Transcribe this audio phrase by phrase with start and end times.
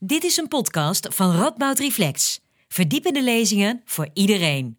[0.00, 2.40] Dit is een podcast van Radboud Reflex.
[2.68, 4.78] Verdiepende lezingen voor iedereen.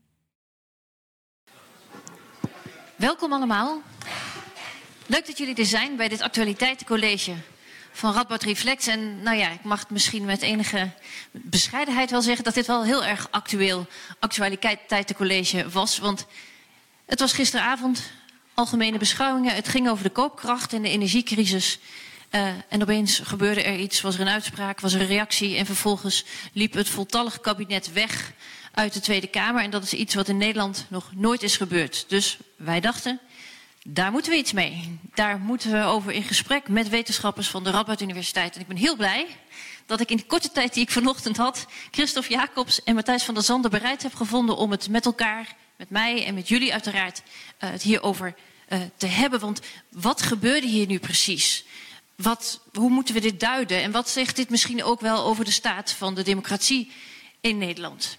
[2.96, 3.82] Welkom allemaal.
[5.06, 7.34] Leuk dat jullie er zijn bij dit actualiteitencollege
[7.92, 8.88] van Radboud Reflex.
[8.88, 10.92] En nou ja, ik mag het misschien met enige
[11.32, 13.88] bescheidenheid wel zeggen dat dit wel heel erg actueel
[14.20, 15.98] actualiteitencollege was.
[15.98, 16.26] Want
[17.06, 18.12] het was gisteravond
[18.54, 19.56] algemene beschouwingen.
[19.56, 21.80] Het ging over de koopkracht en de energiecrisis.
[22.32, 25.66] Uh, en opeens gebeurde er iets, was er een uitspraak, was er een reactie en
[25.66, 28.34] vervolgens liep het voltallig kabinet weg
[28.72, 29.64] uit de Tweede Kamer.
[29.64, 32.06] En dat is iets wat in Nederland nog nooit is gebeurd.
[32.08, 33.20] Dus wij dachten,
[33.84, 35.00] daar moeten we iets mee.
[35.14, 38.56] Daar moeten we over in gesprek met wetenschappers van de Radboud Universiteit.
[38.56, 39.28] En ik ben heel blij
[39.86, 43.34] dat ik in de korte tijd die ik vanochtend had, Christophe Jacobs en Matthijs van
[43.34, 47.22] der Zanden bereid heb gevonden om het met elkaar, met mij en met jullie uiteraard,
[47.60, 48.36] uh, het hierover
[48.70, 49.40] uh, te hebben.
[49.40, 49.60] Want
[49.90, 51.66] wat gebeurde hier nu precies?
[52.22, 53.82] Wat, hoe moeten we dit duiden?
[53.82, 56.92] En wat zegt dit misschien ook wel over de staat van de democratie
[57.42, 58.18] in Nederland?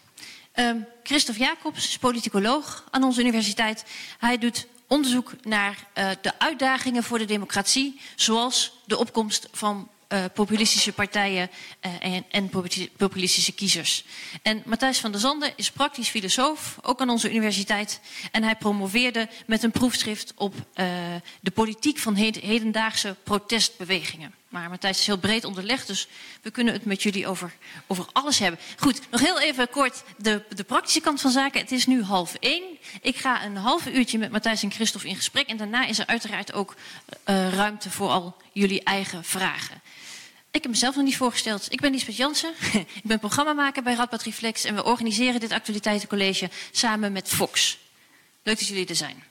[0.55, 3.85] Um, Christophe Jacobs is politicoloog aan onze universiteit.
[4.19, 10.25] Hij doet onderzoek naar uh, de uitdagingen voor de democratie, zoals de opkomst van uh,
[10.35, 11.51] populistische partijen
[11.87, 12.51] uh, en, en,
[12.97, 14.05] populistische kiezers.
[14.43, 18.01] En Matthijs van der Zanden is praktisch filosoof, ook aan onze universiteit.
[18.31, 20.87] En hij promoveerde met een proefschrift op uh,
[21.41, 24.35] de politiek van hedendaagse protestbewegingen.
[24.49, 26.09] Maar Matthijs is heel breed onderlegd, dus
[26.43, 27.53] we kunnen het met jullie over,
[27.87, 28.61] over alles hebben.
[28.79, 31.61] Goed, nog heel even kort de, de praktische kant van zaken.
[31.61, 32.63] Het is nu half één.
[33.01, 35.49] Ik ga een half uurtje met Matthijs en Christophe in gesprek.
[35.49, 36.75] En daarna is er uiteraard ook
[37.25, 39.81] ruimte voor al jullie eigen vragen.
[40.51, 41.73] Ik heb mezelf nog niet voorgesteld.
[41.73, 42.55] Ik ben Lisbeth Jansen.
[43.03, 44.65] ik ben programmamaker bij Radboud Reflex.
[44.65, 47.79] En we organiseren dit actualiteitencollege samen met Fox.
[48.43, 49.23] Leuk dat jullie er zijn.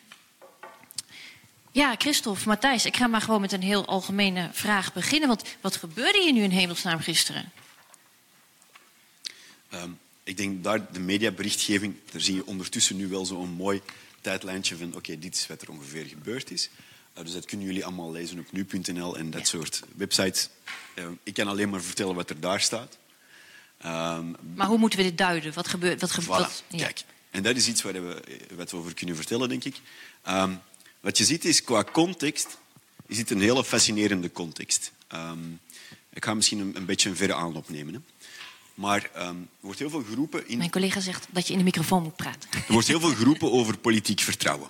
[1.71, 5.27] Ja, Christophe, Matthijs, ik ga maar gewoon met een heel algemene vraag beginnen.
[5.27, 7.51] Want wat gebeurde hier nu in hemelsnaam gisteren?
[9.73, 13.81] Um, ik denk daar de mediaberichtgeving, daar zie je ondertussen nu wel zo'n mooi
[14.21, 16.69] tijdlijntje van oké, dit is wat er ongeveer gebeurd is.
[17.23, 19.45] Dus dat kunnen jullie allemaal lezen op nu.nl en dat ja.
[19.47, 20.49] soort websites.
[20.95, 22.97] Uh, ik kan alleen maar vertellen wat er daar staat.
[23.85, 25.53] Um, maar hoe moeten we dit duiden?
[25.53, 26.01] Wat gebeurt?
[26.01, 26.63] Wat gebeurt?
[26.63, 26.77] Voilà, ja.
[26.77, 28.21] Kijk, en dat is iets waar we,
[28.55, 29.81] wat we over kunnen vertellen, denk ik.
[30.27, 30.61] Um,
[30.99, 32.57] wat je ziet is, qua context,
[33.07, 34.91] is dit een hele fascinerende context.
[35.13, 35.59] Um,
[36.13, 37.93] ik ga misschien een, een, beetje een verre aanloop nemen.
[37.93, 37.99] Hè.
[38.73, 40.47] Maar er wordt heel veel geroepen...
[40.47, 40.57] In...
[40.57, 42.49] Mijn collega zegt dat je in de microfoon moet praten.
[42.51, 44.69] Er wordt heel veel geroepen over politiek vertrouwen.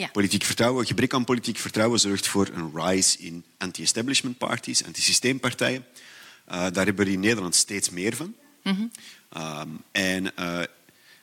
[0.00, 0.08] Ja.
[0.08, 5.84] Politiek vertrouwen, gebrek aan politiek vertrouwen zorgt voor een rise in anti-establishment parties, anti-systeempartijen.
[6.48, 8.34] Uh, daar hebben we in Nederland steeds meer van.
[8.62, 8.90] Mm -hmm.
[9.42, 10.62] um, en uh,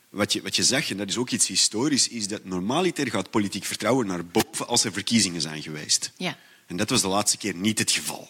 [0.09, 3.29] wat je, wat je zegt, en dat is ook iets historisch, is dat normaliter gaat
[3.29, 6.11] politiek vertrouwen naar boven als er verkiezingen zijn geweest.
[6.17, 6.37] Ja.
[6.65, 8.29] En dat was de laatste keer niet het geval.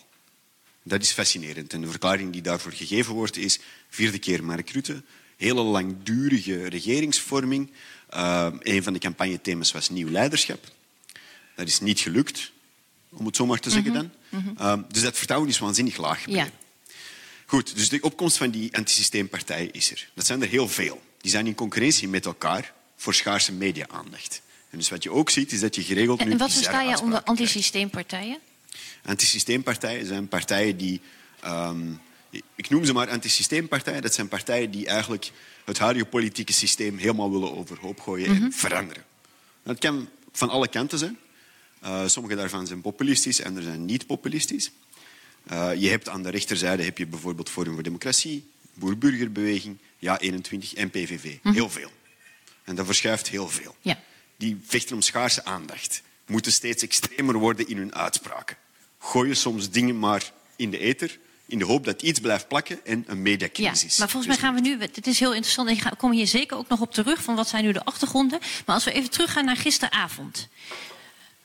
[0.84, 1.74] Dat is fascinerend.
[1.74, 3.60] En de verklaring die daarvoor gegeven wordt is
[3.90, 5.04] vierde keer Mark Rutte,
[5.38, 7.72] hele langdurige regeringsvorming.
[8.14, 10.72] Uh, een van de campagnethema's was nieuw leiderschap.
[11.56, 12.52] Dat is niet gelukt,
[13.10, 14.12] om het zo maar te zeggen dan.
[14.30, 14.56] Mm -hmm.
[14.60, 16.26] uh, dus dat vertrouwen is waanzinnig laag.
[16.26, 16.50] Ja.
[17.46, 20.10] Goed, dus de opkomst van die antisysteempartijen is er.
[20.14, 24.42] Dat zijn er heel veel die zijn in concurrentie met elkaar voor schaarse media-aandacht.
[24.70, 26.20] En dus wat je ook ziet, is dat je geregeld...
[26.20, 28.40] En, en wat versta je onder antisysteempartijen?
[29.06, 31.02] Antisysteempartijen zijn partijen die...
[31.46, 32.02] Um,
[32.56, 34.02] ik noem ze maar antisysteempartijen.
[34.02, 35.32] Dat zijn partijen die eigenlijk
[35.66, 38.44] het huidige politieke systeem helemaal willen overhoop gooien mm -hmm.
[38.44, 38.58] en mhm.
[38.58, 39.04] veranderen.
[39.64, 41.18] Dat kan van alle kanten zijn.
[41.84, 44.72] Uh, sommige daarvan zijn populistisch, andere zijn niet populistisch.
[45.52, 50.90] Uh, je hebt aan de rechterzijde heb je bijvoorbeeld Forum voor Democratie, Boer-Burgerbeweging, Ja21 en
[50.90, 51.38] PVV.
[51.42, 51.52] Hm.
[51.52, 51.92] Heel veel.
[52.64, 53.76] En dat verschuift heel veel.
[53.82, 54.00] Ja.
[54.38, 56.02] Die vechten om schaarse aandacht.
[56.26, 58.58] Moeten steeds extremer worden in hun uitspraken.
[59.00, 63.04] Gooien soms dingen maar in de ether in de hoop dat iets blijft plakken en
[63.08, 63.94] een mediacrisis.
[63.94, 66.28] Ja, maar volgens mij gaan we nu, het is heel interessant, en ik kom hier
[66.28, 68.40] zeker ook nog op terug van wat zijn nu de achtergronden.
[68.66, 70.48] Maar als we even teruggaan naar gisteravond.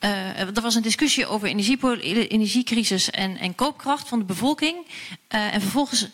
[0.01, 4.87] Uh, er was een discussie over energiecrisis en, en koopkracht van de bevolking.
[4.87, 6.09] Uh, en vervolgens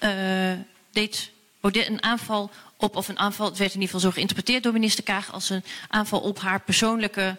[0.00, 0.52] uh,
[0.90, 1.30] deed
[1.60, 4.72] Baudet een aanval op, of een aanval, het werd in ieder geval zo geïnterpreteerd door
[4.72, 7.38] minister Kaag als een aanval op haar persoonlijke,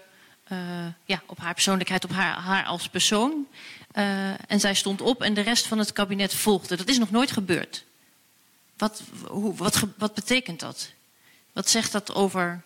[1.06, 3.48] ja, op haar persoonlijkheid, op haar, haar als persoon.
[3.95, 6.75] Uh, en zij stond op en de rest van het kabinet volgde.
[6.75, 7.86] Dat is nog nooit gebeurd.
[8.77, 10.91] Wat, hoe, wat, wat betekent dat?
[11.53, 12.62] Wat zegt dat over.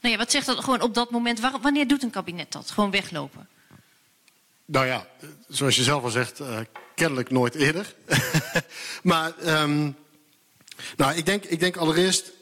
[0.00, 1.40] Nou ja, wat zegt dat gewoon op dat moment?
[1.40, 2.70] Wanneer doet een kabinet dat?
[2.70, 3.48] Gewoon weglopen?
[4.64, 5.06] Nou ja,
[5.48, 6.58] zoals je zelf al zegt, uh,
[6.94, 7.94] kennelijk nooit eerder.
[9.02, 9.32] maar
[9.62, 9.96] um,
[10.96, 12.32] nou, ik denk, ik denk allereerst,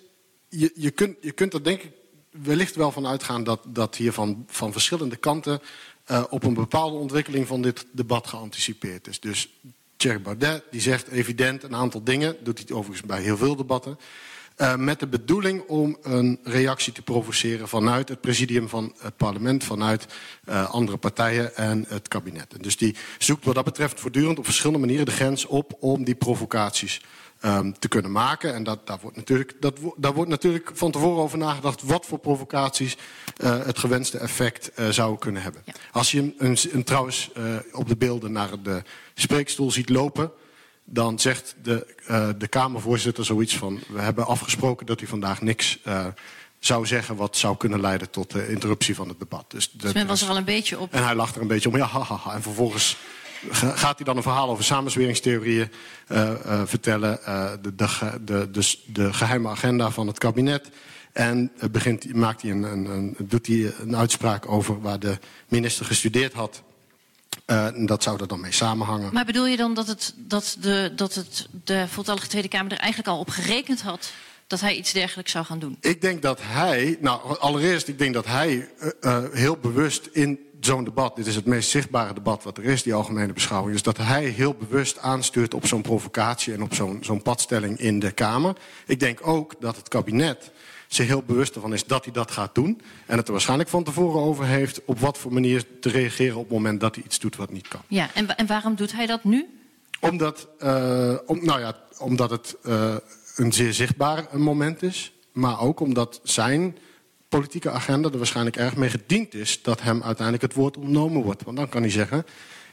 [0.48, 1.92] je, je, kunt, je kunt er denk ik
[2.30, 5.60] wellicht wel van uitgaan dat, dat hier van, van verschillende kanten
[6.12, 9.20] uh, op een bepaalde ontwikkeling van dit debat geanticipeerd is.
[9.20, 9.48] Dus
[9.96, 12.36] Thierry Baudet, die zegt evident een aantal dingen.
[12.42, 13.98] Doet hij overigens bij heel veel debatten.
[14.56, 19.64] Uh, met de bedoeling om een reactie te provoceren vanuit het presidium van het parlement,
[19.64, 20.06] vanuit
[20.48, 22.54] uh, andere partijen en het kabinet.
[22.60, 26.14] Dus die zoekt wat dat betreft voortdurend op verschillende manieren de grens op om die
[26.14, 27.00] provocaties
[27.44, 28.54] um, te kunnen maken.
[28.54, 32.18] En dat, daar, wordt natuurlijk, dat, daar wordt natuurlijk van tevoren over nagedacht wat voor
[32.18, 32.96] provocaties
[33.36, 35.62] uh, het gewenste effect uh, zouden kunnen hebben.
[35.64, 35.72] Ja.
[35.92, 38.82] Als je een, een, trouwens uh, op de beelden naar de
[39.14, 40.30] spreekstoel ziet lopen,
[40.84, 41.86] dan zegt de,
[42.38, 45.78] de Kamervoorzitter zoiets van: We hebben afgesproken dat hij vandaag niks
[46.58, 49.44] zou zeggen wat zou kunnen leiden tot de interruptie van het debat.
[49.48, 50.92] Dus, dus men was er al een beetje op.
[50.92, 51.76] En hij lacht er een beetje om.
[51.76, 52.34] Ja, haha.
[52.34, 52.96] En vervolgens
[53.50, 55.70] gaat hij dan een verhaal over samenzweringstheorieën
[56.08, 57.88] uh, uh, vertellen, uh, de, de,
[58.24, 60.70] de, de, de, geheime agenda van het kabinet.
[61.12, 65.18] En begint, maakt hij een, een, een, doet hij een uitspraak over waar de
[65.48, 66.62] minister gestudeerd had.
[67.46, 69.12] en dat zou er dan mee samenhangen.
[69.12, 72.78] Maar bedoel je dan dat, het, dat, de, dat het, de voltallige Tweede Kamer er
[72.78, 74.12] eigenlijk al op gerekend had
[74.46, 75.76] dat hij iets dergelijks zou gaan doen?
[75.80, 78.68] Ik denk dat hij, nou allereerst, ik denk dat hij
[79.32, 82.94] heel bewust in zo'n debat, dit is het meest zichtbare debat wat er is, die
[82.94, 87.22] algemene beschouwing, is dat hij heel bewust aanstuurt op zo'n provocatie en op zo'n zo'n
[87.22, 88.56] padstelling in de Kamer.
[88.86, 90.50] Ik denk ook dat het kabinet
[90.86, 92.80] zich heel bewust ervan is dat hij dat gaat doen.
[93.06, 96.42] En het er waarschijnlijk van tevoren over heeft op wat voor manier te reageren op
[96.42, 97.80] het moment dat hij iets doet wat niet kan.
[97.88, 99.46] Ja, en, en waarom doet hij dat nu?
[100.00, 102.96] Omdat, uh, om, nou ja, omdat het uh,
[103.36, 105.12] een zeer zichtbaar moment is.
[105.32, 106.76] Maar ook omdat zijn
[107.38, 111.42] politieke agenda er waarschijnlijk erg mee gediend is dat hem uiteindelijk het woord ontnomen wordt.
[111.42, 112.26] Want dan kan hij zeggen: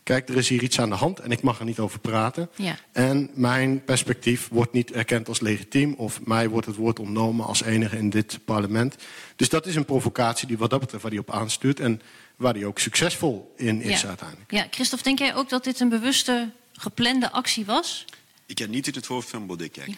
[0.03, 2.49] Kijk, er is hier iets aan de hand en ik mag er niet over praten.
[2.55, 2.75] Ja.
[2.91, 7.63] En mijn perspectief wordt niet erkend als legitiem, of mij wordt het woord ontnomen als
[7.63, 8.95] enige in dit parlement.
[9.35, 12.01] Dus dat is een provocatie die wat dat betreft waar hij op aanstuurt en
[12.35, 14.07] waar hij ook succesvol in is ja.
[14.07, 14.51] uiteindelijk.
[14.51, 18.05] Ja, Christophe, denk jij ook dat dit een bewuste, geplande actie was?
[18.45, 19.95] Ik kan niet in het hoofd van Baudet kijken.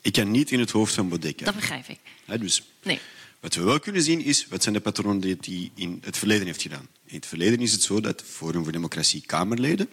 [0.00, 1.44] Ik kan niet in het hoofd van Baudet kijken.
[1.44, 1.98] Dat begrijp ik.
[2.24, 2.62] Ja, dus.
[2.82, 3.00] Nee.
[3.40, 6.46] Wat we wel kunnen zien is, wat zijn de patronen die hij in het verleden
[6.46, 6.88] heeft gedaan.
[7.04, 9.88] In het verleden is het zo dat Forum voor Democratie Kamerleden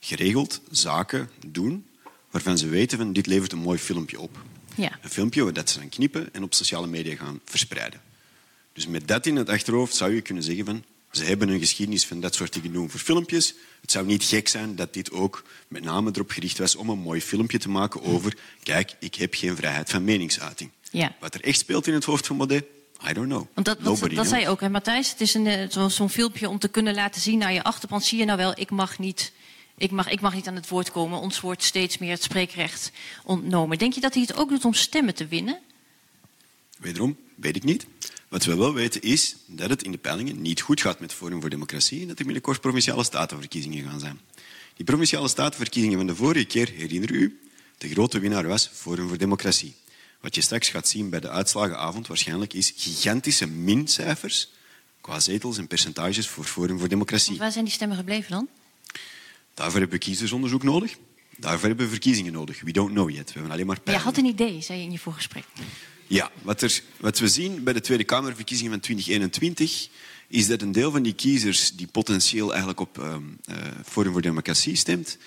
[0.00, 1.86] geregeld zaken doen
[2.30, 4.38] waarvan ze weten van dit levert een mooi filmpje op.
[4.74, 4.98] Ja.
[5.02, 8.00] Een filmpje dat ze dan knippen en op sociale media gaan verspreiden.
[8.72, 12.06] Dus met dat in het achterhoofd zou je kunnen zeggen van ze hebben een geschiedenis
[12.06, 13.54] van dat soort dingen doen voor filmpjes.
[13.80, 16.98] Het zou niet gek zijn dat dit ook met name erop gericht was om een
[16.98, 20.70] mooi filmpje te maken over kijk, ik heb geen vrijheid van meningsuiting.
[20.90, 21.16] Ja.
[21.20, 22.64] Wat er echt speelt in het hoofd van Baudet,
[23.08, 23.46] I don't know.
[23.54, 25.10] Want dat, dat, dat zei je ook, hè, Matthijs?
[25.10, 28.00] Het is eh, zo'n zo filmpje om te kunnen laten zien naar je achterban.
[28.00, 29.32] Zie je nou wel, ik mag niet.
[29.76, 31.20] Ik mag, ik mag niet aan het woord komen.
[31.20, 32.92] Ons wordt steeds meer het spreekrecht
[33.24, 33.78] ontnomen.
[33.78, 35.58] Denk je dat hij het ook doet om stemmen te winnen?
[36.78, 37.86] Wederom, weet ik niet.
[38.28, 41.40] Wat we wel weten is dat het in de peilingen niet goed gaat met Forum
[41.40, 44.20] voor Democratie en dat er binnenkort provinciale statenverkiezingen gaan zijn.
[44.76, 47.40] Die provinciale statenverkiezingen van de vorige keer, herinner u,
[47.78, 49.74] de grote winnaar was Forum voor Democratie.
[50.24, 54.50] Wat je straks gaat zien bij de uitslagenavond waarschijnlijk is gigantische mincijfers
[55.00, 57.36] qua zetels en percentages voor Forum voor Democratie.
[57.36, 58.48] waar zijn die stemmen gebleven dan?
[59.54, 60.96] Daarvoor hebben we kiezersonderzoek nodig.
[61.36, 62.60] Daarvoor hebben we verkiezingen nodig.
[62.60, 63.26] We don't know yet.
[63.26, 65.44] We hebben alleen maar Je had een idee, zei je in je voorgesprek.
[66.06, 69.88] Ja, wat, er, wat we zien bij de Tweede Kamerverkiezingen van 2021
[70.28, 73.16] is dat een deel van die kiezers die potentieel eigenlijk op uh,
[73.84, 75.18] Forum voor Democratie stemt,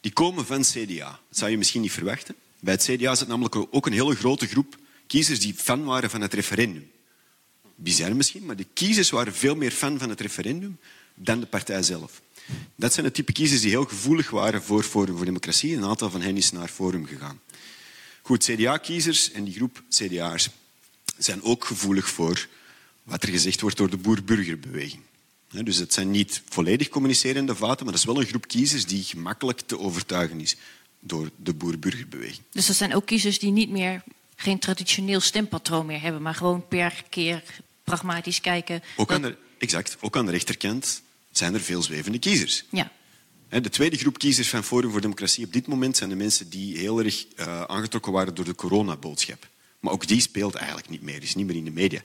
[0.00, 1.20] die komen van CDA.
[1.28, 2.34] Dat zou je misschien niet verwachten.
[2.62, 6.20] Bij het CDA zit namelijk ook een hele grote groep kiezers die fan waren van
[6.20, 6.90] het referendum.
[7.74, 10.78] Bizar misschien, maar de kiezers waren veel meer fan van het referendum
[11.14, 12.22] dan de partij zelf.
[12.74, 15.76] Dat zijn de type kiezers die heel gevoelig waren voor Forum voor Democratie.
[15.76, 17.40] Een aantal van hen is naar Forum gegaan.
[18.22, 20.48] Goed, CDA-kiezers en die groep CDA'ers
[21.18, 22.48] zijn ook gevoelig voor
[23.02, 25.02] wat er gezegd wordt door de boer-burgerbeweging.
[25.48, 29.02] Dus het zijn niet volledig communicerende vaten, maar dat is wel een groep kiezers die
[29.02, 30.56] gemakkelijk te overtuigen is
[31.04, 32.40] door de boer-burgerbeweging.
[32.50, 34.02] Dus dat zijn ook kiezers die niet meer
[34.36, 37.42] geen traditioneel stempatroon meer hebben, maar gewoon per keer
[37.84, 38.82] pragmatisch kijken.
[38.96, 39.96] Ook aan de, exact.
[40.00, 42.64] Ook aan de rechterkant zijn er veel zwevende kiezers.
[42.70, 42.92] Ja.
[43.48, 46.78] De tweede groep kiezers van Forum voor Democratie op dit moment zijn de mensen die
[46.78, 49.48] heel erg uh, aangetrokken waren door de coronaboodschap.
[49.80, 52.02] Maar ook die speelt eigenlijk niet meer, is niet meer in de media.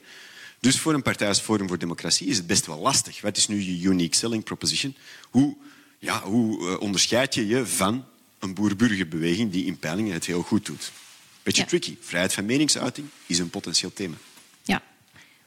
[0.60, 3.20] Dus voor een partij als Forum voor Democratie is het best wel lastig.
[3.20, 4.94] Wat is nu je unique selling proposition?
[5.30, 5.56] Hoe,
[5.98, 8.04] ja, hoe uh, onderscheid je je van
[8.38, 10.92] een boer-burgerbeweging die in peilingen het heel goed doet.
[11.42, 11.68] Beetje ja.
[11.68, 11.96] tricky.
[12.00, 14.16] Vrijheid van meningsuiting is een potentieel thema.
[14.62, 14.82] Ja.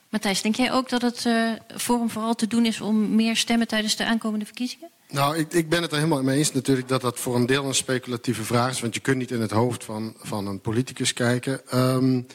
[0.10, 3.68] Matthijs, denk jij ook dat het uh, Forum vooral te doen is om meer stemmen
[3.68, 4.90] tijdens de aankomende verkiezingen?
[5.10, 7.66] Nou, ik, ik, ben het er helemaal mee eens natuurlijk dat dat voor een deel
[7.66, 8.82] een speculatieve vraag is.
[8.82, 11.80] Want je kunt niet in het hoofd van, van een politicus kijken.
[11.80, 12.28] Um,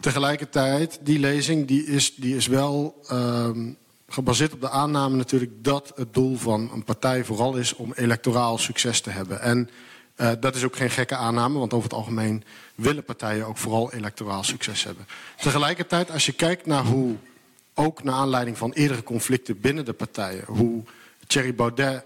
[0.00, 3.76] tegelijkertijd, die lezing die is, die is wel um,
[4.08, 8.58] gebaseerd op de aanname natuurlijk dat het doel van een partij vooral is om electoraal
[8.58, 9.40] succes te hebben.
[9.40, 9.70] En
[10.16, 12.44] Uh, dat is ook geen gekke aanname, want over het algemeen
[12.74, 15.06] willen partijen ook vooral electoraal succes hebben.
[15.40, 17.16] Tegelijkertijd, als je kijkt naar hoe,
[17.74, 20.82] ook naar aanleiding van eerdere conflicten binnen de partijen, hoe
[21.26, 22.04] Thierry Baudet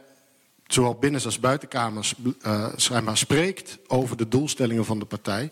[0.66, 2.14] zowel binnen- als buitenkamers
[2.46, 5.50] uh, spreekt over de doelstellingen van de partij,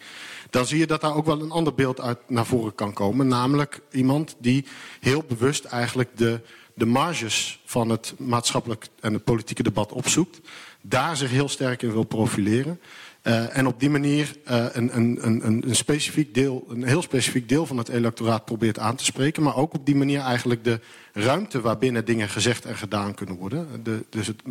[0.50, 3.28] dan zie je dat daar ook wel een ander beeld uit naar voren kan komen.
[3.28, 4.66] Namelijk iemand die
[5.00, 6.40] heel bewust eigenlijk de,
[6.74, 10.40] de marges van het maatschappelijk en het politieke debat opzoekt.
[10.88, 12.80] Daar zich heel sterk in wil profileren.
[13.22, 17.48] Uh, en op die manier uh, een, een, een, een, specifiek deel, een heel specifiek
[17.48, 19.42] deel van het electoraat probeert aan te spreken.
[19.42, 20.80] Maar ook op die manier eigenlijk de
[21.12, 23.84] ruimte waarbinnen dingen gezegd en gedaan kunnen worden.
[23.84, 24.42] De, dus het,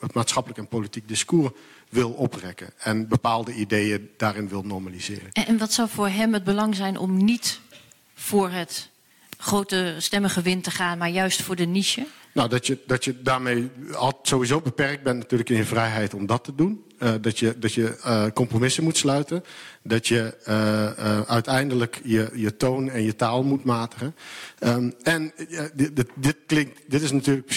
[0.00, 1.50] het, maatschappelijk en politiek discours
[1.88, 2.70] wil oprekken.
[2.78, 5.28] En bepaalde ideeën daarin wil normaliseren.
[5.32, 7.60] En, en wat zou voor hem het belang zijn om niet
[8.14, 8.90] voor het
[9.40, 12.06] grote stemmengewin te gaan, maar juist voor de niche?
[12.32, 16.26] Nou, dat je, dat je daarmee al sowieso beperkt bent natuurlijk in je vrijheid om
[16.26, 16.84] dat te doen.
[17.02, 19.44] Uh, dat je, dat je uh, compromissen moet sluiten.
[19.82, 24.14] Dat je uh, uiteindelijk je, je toon en je taal moet matigen.
[24.60, 25.32] Um, en
[25.74, 27.52] dit, dit, dit, klinkt, dit is natuurlijk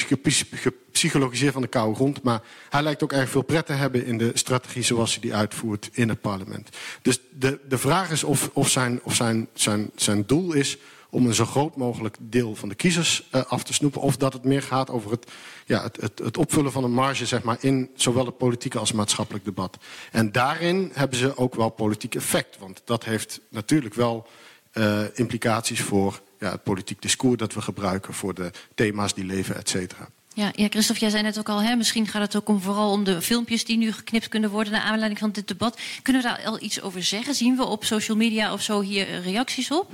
[0.52, 2.24] gepsychologiseerd van de koude grond.
[2.24, 5.36] Maar hij lijkt ook erg veel pret te hebben in de strategie zoals hij die
[5.36, 6.70] uitvoert in het parlement.
[7.02, 10.78] Dus de, de vraag is of, of, zijn, of zijn, zijn, zijn doel is
[11.14, 14.02] om een zo groot mogelijk deel van de kiezers uh, af te snoepen.
[14.02, 15.32] Of dat het meer gaat over het,
[15.66, 18.92] ja, het, het, het, opvullen van een marge zeg maar, in zowel het politieke als
[18.92, 19.78] maatschappelijk debat.
[20.12, 22.58] En daarin hebben ze ook wel politiek effect.
[22.58, 24.28] Want dat heeft natuurlijk wel
[24.74, 29.56] uh, implicaties voor ja, het politiek discours dat we gebruiken, voor de thema's die leven,
[29.56, 30.10] et cetera.
[30.34, 32.92] Ja, ja, Christophe, jij zei net ook al, hè, misschien gaat het ook om, vooral
[32.92, 35.80] om de filmpjes die nu geknipt kunnen worden naar aanleiding van dit debat.
[36.02, 37.36] Kunnen we daar al iets over zeggen?
[37.36, 39.92] Zien we op social media of zo hier reacties op?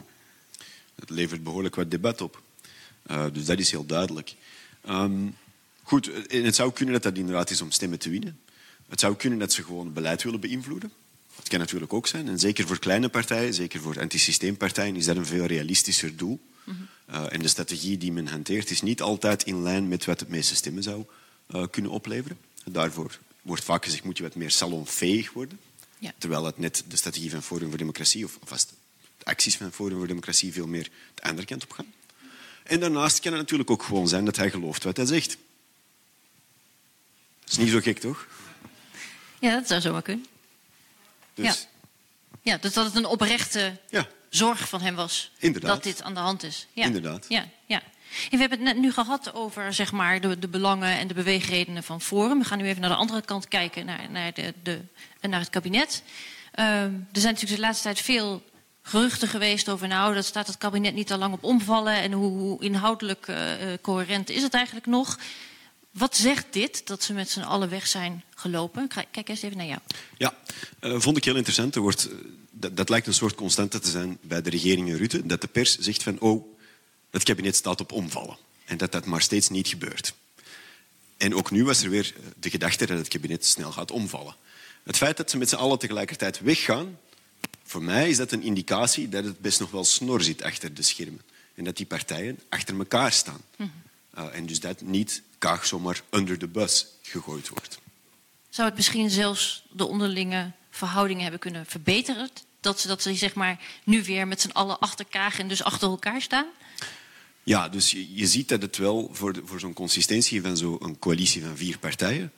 [1.00, 2.42] Het levert behoorlijk wat debat op.
[3.08, 4.36] Uh, dus dat is heel duidelijk.
[4.90, 5.36] Um,
[5.84, 8.40] goed, het zou kunnen dat dat inderdaad is om stemmen te winnen.
[8.90, 10.92] Het zou kunnen dat ze gewoon beleid willen beïnvloeden.
[11.36, 12.28] Dat kan natuurlijk ook zijn.
[12.28, 16.40] En zeker voor kleine partijen, zeker voor antisysteempartijen, is dat een veel realistischer doel.
[16.64, 17.16] Mm -hmm.
[17.16, 20.30] uh, en de strategie die men hanteert is niet altijd in lijn met wat het
[20.30, 21.06] meeste stemmen zou
[21.56, 22.38] uh, kunnen opleveren.
[22.66, 25.60] Daarvoor wordt vaak gezegd, moet je wat meer salonveeg worden.
[26.00, 26.14] Ja.
[26.18, 28.74] Terwijl het net de strategie van Forum voor Democratie, of vast
[29.30, 31.94] acties van Forum voor Democratie veel meer de andere kant op gaan.
[32.64, 35.38] En daarnaast kan het natuurlijk ook gewoon zijn dat hij gelooft wat hij zegt.
[37.40, 38.28] Dat is niet zo gek, toch?
[39.40, 40.26] Ja, dat zou zomaar kunnen.
[41.34, 41.46] Dus...
[41.46, 41.56] Ja.
[42.42, 44.08] ja, dus dat het een oprechte ja.
[44.30, 45.32] zorg van hem was.
[45.38, 45.72] Inderdaad.
[45.72, 46.68] Dat dit aan de hand is.
[46.74, 46.86] Ja.
[46.86, 47.26] Inderdaad.
[47.30, 47.82] Ja, ja.
[48.10, 51.14] En we hebben het net nu gehad over zeg maar, de, de belangen en de
[51.14, 52.40] beweegredenen van Forum.
[52.40, 54.82] We gaan nu even naar de andere kant kijken, naar, naar, de, de,
[55.22, 56.04] naar het kabinet.
[56.56, 58.44] Uh, er zijn natuurlijk de laatste tijd veel
[58.90, 62.38] geruchten geweest over, nou, dat staat het kabinet niet al lang op omvallen en hoe,
[62.38, 63.38] hoe inhoudelijk uh,
[63.82, 65.20] coherent is het eigenlijk nog.
[65.92, 68.88] Wat zegt dit, dat ze met z'n allen weg zijn gelopen?
[69.12, 69.80] Kijk eens even naar jou.
[70.18, 70.34] Ja,
[70.82, 71.76] uh, vond ik heel interessant.
[71.76, 72.10] Er wordt,
[72.52, 75.78] dat, dat, lijkt een soort constante te zijn bij de regeringen Rutte, dat de pers
[75.78, 76.46] zegt van, oh,
[77.10, 78.38] het kabinet staat op omvallen.
[78.66, 80.14] En dat dat maar steeds niet gebeurt.
[81.18, 84.36] En ook nu was er weer de gedachte dat het kabinet snel gaat omvallen.
[84.84, 86.98] Het feit dat ze met z'n allen tegelijkertijd weggaan,
[87.70, 90.82] voor mij is dat een indicatie dat het best nog wel snor zit achter de
[90.82, 91.22] schermen.
[91.56, 93.42] En dat die partijen achter elkaar staan.
[93.58, 93.72] Mm
[94.14, 94.24] -hmm.
[94.24, 97.80] uh, en dus dat niet kaag zomaar under de bus gegooid wordt.
[98.50, 102.30] Zou het misschien zelfs de onderlinge verhoudingen hebben kunnen verbeteren?
[102.60, 105.64] Dat ze, dat ze zeg maar, nu weer met z'n allen achter Kaag en dus
[105.64, 106.46] achter elkaar staan?
[107.44, 111.42] Ja, dus je, je ziet dat het wel voor, voor zo'n consistentie van zo'n coalitie
[111.42, 112.32] van vier partijen...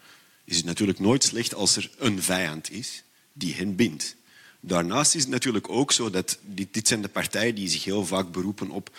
[0.45, 4.15] is het natuurlijk nooit slecht als er een vijand is die hen bindt.
[4.63, 8.05] Daarnaast is het natuurlijk ook zo dat dit, dit zijn de partijen die zich heel
[8.05, 8.89] vaak beroepen op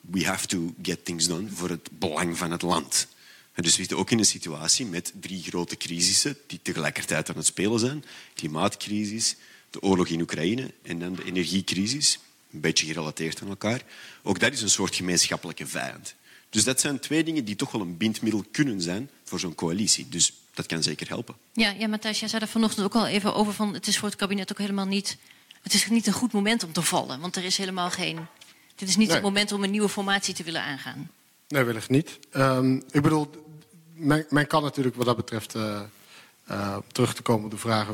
[0.00, 3.06] we have to get things done voor het belang van het land.
[3.52, 7.36] En dus we zitten ook in een situatie met drie grote crisissen die tegelijkertijd aan
[7.36, 8.04] het spelen zijn.
[8.34, 9.36] Klimaatcrisis,
[9.70, 12.18] de oorlog in Oekraïne en dan de energiecrisis.
[12.52, 13.82] Een beetje gerelateerd aan elkaar.
[14.22, 16.14] Ook dat is een soort gemeenschappelijke vijand.
[16.50, 20.08] Dus dat zijn twee dingen die toch wel een bindmiddel kunnen zijn voor zo'n coalitie.
[20.08, 21.34] Dus dat kan zeker helpen.
[21.52, 23.74] Ja, ja Matthijs, jij zei er vanochtend ook al even over van...
[23.74, 25.16] het is voor het kabinet ook helemaal niet...
[25.62, 27.20] het is niet een goed moment om te vallen.
[27.20, 28.26] Want er is helemaal geen...
[28.74, 29.16] dit is niet nee.
[29.16, 31.10] het moment om een nieuwe formatie te willen aangaan.
[31.48, 32.18] Nee, wellicht niet.
[32.36, 33.30] Um, ik bedoel,
[33.94, 35.54] men, men, kan natuurlijk wat dat betreft...
[35.54, 35.80] Uh,
[36.50, 37.88] uh, terug te komen op de vraag...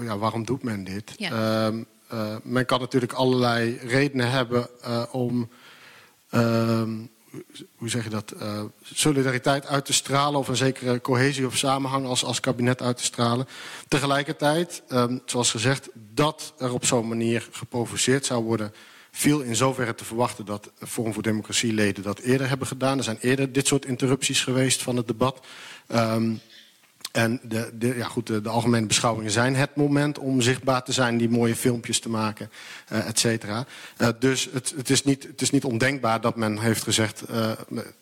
[0.00, 1.14] Ja, waarom doet men dit?
[1.16, 1.66] Ja.
[1.66, 4.68] Um, uh, men kan natuurlijk allerlei redenen hebben
[5.12, 5.48] om...
[6.30, 7.10] Um,
[7.76, 10.40] hoe zeg je dat, uh, solidariteit uit te stralen...
[10.40, 13.48] of een zekere cohesie of samenhang als, als kabinet uit te stralen.
[13.88, 18.72] Tegelijkertijd, um, zoals gezegd, dat er op zo'n manier geprovoceerd zou worden...
[19.10, 22.98] viel in zoverre te verwachten dat Forum voor Democratie-leden dat eerder hebben gedaan.
[22.98, 25.46] Er zijn eerder dit soort interrupties geweest van het debat...
[25.94, 26.40] Um,
[27.12, 31.28] En de, ja goed, de, algemene beschouwingen zijn het moment om zichtbaar te zijn, die
[31.28, 32.50] mooie filmpjes te maken,
[32.92, 33.66] uh, et cetera.
[33.98, 37.50] Uh, dus het, het, is niet, het is niet ondenkbaar dat men heeft gezegd, uh,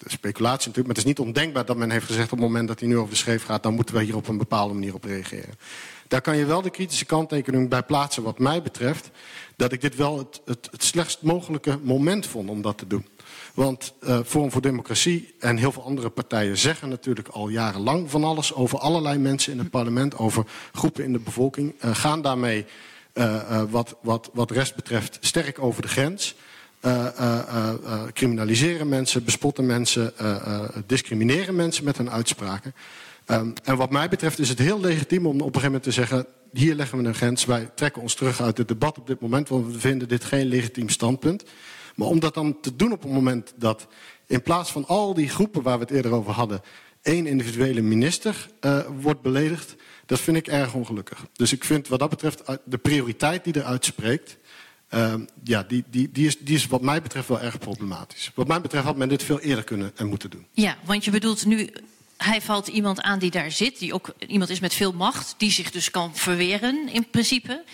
[0.06, 2.80] speculatie natuurlijk, maar het is niet ondenkbaar dat men heeft gezegd op het moment dat
[2.80, 5.04] hij nu over de scheef gaat, dan moeten we hier op een bepaalde manier op
[5.04, 5.54] reageren.
[6.08, 9.10] Daar kan je wel de kritische kanttekening bij plaatsen wat mij betreft,
[9.56, 13.06] dat ik dit wel het, het slechtst mogelijke moment vond om dat te doen.
[13.56, 18.25] Want uh, Forum voor Democratie en heel veel andere partijen zeggen natuurlijk al jarenlang van
[18.25, 22.66] alles over allerlei mensen in het parlement, over groepen in de bevolking, uh, gaan daarmee
[23.14, 26.34] uh, wat, wat, wat rest betreft sterk over de grens.
[28.12, 30.12] criminaliseren mensen, bespotten mensen,
[30.86, 32.75] discrimineren mensen met hun uitspraken.
[33.26, 35.90] Um, en wat mij betreft is het heel legitiem om op een gegeven moment te
[35.90, 39.20] zeggen: hier leggen we een grens, wij trekken ons terug uit het debat op dit
[39.20, 41.44] moment, want we vinden dit geen legitiem standpunt.
[41.97, 43.87] Maar om dat dan te doen op het moment dat
[44.26, 46.61] in plaats van al die groepen waar we het eerder over hadden,
[47.03, 49.75] één individuele minister uh, wordt beledigd,
[50.07, 51.26] dat vind ik erg ongelukkig.
[51.33, 54.37] Dus ik vind wat dat betreft de prioriteit die eruit spreekt,
[54.95, 58.31] uh, ja, die, die, die, is, die is wat mij betreft wel erg problematisch.
[58.35, 60.47] Wat mij betreft had men dit veel eerder kunnen en moeten doen.
[60.53, 61.71] Ja, want je bedoelt nu
[62.17, 65.50] hij valt iemand aan die daar zit, die ook iemand is met veel macht, die
[65.50, 67.65] zich dus kan verweren in principe.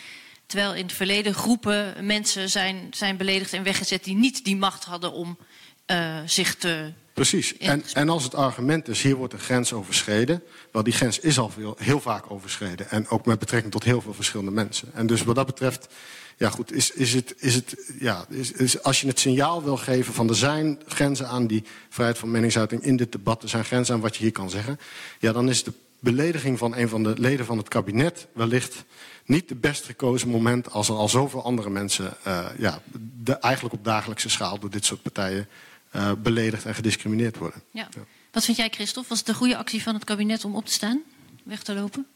[0.52, 4.84] Terwijl in het verleden groepen mensen zijn, zijn beledigd en weggezet die niet die macht
[4.84, 5.38] hadden om
[5.86, 6.92] uh, zich te.
[7.12, 7.56] Precies.
[7.56, 10.42] En, en als het argument is, hier wordt een grens overschreden.
[10.72, 12.90] Wel, die grens is al veel, heel vaak overschreden.
[12.90, 14.88] En ook met betrekking tot heel veel verschillende mensen.
[14.94, 15.88] En dus wat dat betreft,
[16.36, 19.76] ja goed, is, is het, is het, ja, is, is, als je het signaal wil
[19.76, 23.64] geven van er zijn grenzen aan die vrijheid van meningsuiting in dit debat, er zijn
[23.64, 24.78] grenzen aan wat je hier kan zeggen.
[25.18, 28.84] Ja, dan is de belediging van een van de leden van het kabinet wellicht
[29.24, 32.82] niet de best gekozen moment als er al zoveel andere mensen uh, ja,
[33.22, 35.48] de, eigenlijk op dagelijkse schaal door dit soort partijen
[35.96, 37.62] uh, beledigd en gediscrimineerd worden.
[37.70, 37.88] Ja.
[37.94, 38.04] ja.
[38.32, 39.08] Wat vind jij, Christophe?
[39.08, 41.02] Was het de goede actie van het kabinet om op te staan,
[41.42, 42.06] weg te lopen?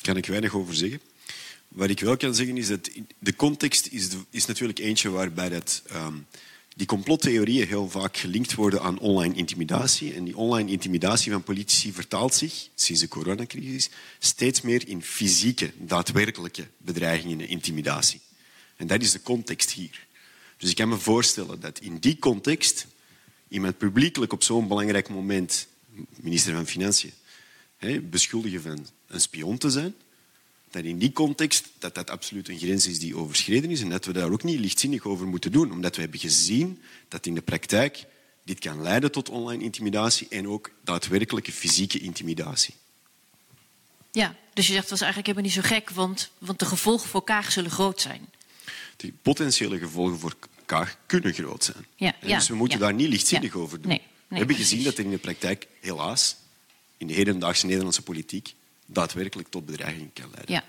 [0.00, 1.00] Kan ik weinig over zeggen.
[1.68, 5.82] Wat ik wel kan zeggen is dat de context is, is natuurlijk eentje waarbij dat,
[5.92, 6.26] um,
[6.78, 10.14] die complottheorieën heel vaak gelinkt worden aan online intimidatie.
[10.14, 15.72] En die online intimidatie van politici vertaalt zich, sinds de coronacrisis, steeds meer in fysieke,
[15.78, 18.20] daadwerkelijke bedreigingen en intimidatie.
[18.76, 20.06] En dat is de context hier.
[20.56, 22.86] Dus ik kan me voorstellen dat in die context
[23.48, 25.66] iemand publiekelijk op zo'n belangrijk moment,
[26.16, 27.12] minister van Financiën,
[28.02, 29.94] beschuldigen van een spion te zijn,
[30.70, 34.04] dat in die context dat dat absoluut een grens is die overschreden is en dat
[34.04, 37.42] we daar ook niet lichtzinnig over moeten doen, omdat we hebben gezien dat in de
[37.42, 38.04] praktijk
[38.44, 42.74] dit kan leiden tot online intimidatie en ook daadwerkelijke fysieke intimidatie.
[44.12, 47.08] Ja, dus je zegt dat was eigenlijk helemaal niet zo gek, want, want de gevolgen
[47.08, 48.28] voor Kaag zullen groot zijn.
[48.96, 51.86] De potentiële gevolgen voor Kaag kunnen groot zijn.
[51.96, 53.88] Ja, ja dus we moeten daar niet lichtzinnig over doen.
[53.88, 56.36] Nee, nee, we hebben gezien dat er in de praktijk, helaas,
[56.96, 58.54] in de hedendaagse Nederlandse politiek,
[58.90, 60.54] daadwerkelijk tot bedreiging kan leiden.
[60.54, 60.62] Ja.